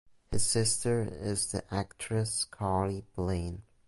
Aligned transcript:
His 0.31 0.47
sister 0.47 1.03
is 1.07 1.51
the 1.51 1.63
actress 1.71 2.43
Carly 2.45 3.05
Blane. 3.15 3.61